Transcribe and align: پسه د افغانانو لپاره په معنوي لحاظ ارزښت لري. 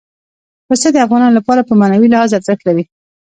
پسه 0.67 0.87
د 0.91 0.97
افغانانو 1.05 1.37
لپاره 1.39 1.61
په 1.67 1.73
معنوي 1.79 2.07
لحاظ 2.11 2.29
ارزښت 2.37 2.61
لري. 2.65 2.83